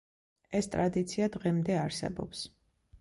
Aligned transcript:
ეს 0.59 0.69
ტრადიცია 0.75 1.27
დღემდე 1.37 1.77
არსებობს. 1.83 2.43